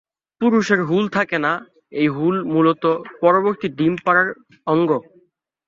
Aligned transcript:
পুরুষের 0.41 0.79
হুল 0.87 1.05
থাকে 1.17 1.37
না 1.45 1.53
কারণ 1.55 1.69
এই 1.93 2.07
হুল 2.15 2.35
মূলত 2.53 2.83
পরিবর্তিত 3.21 3.71
ডিম 3.79 3.93
পাড়ার 4.05 4.27
অঙ্গ। 4.67 4.89